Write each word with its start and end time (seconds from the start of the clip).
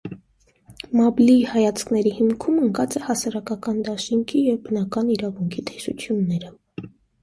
Մաբլիի 0.99 1.43
հայացքների 1.49 2.15
հիմքում 2.21 2.57
ընկած 2.69 2.97
էին 2.97 3.07
հասարակական 3.11 3.81
դաշինքի 3.91 4.45
և 4.51 4.61
բնական 4.67 5.17
իրավունքի 5.21 5.71
տեսությունները։ 5.73 6.57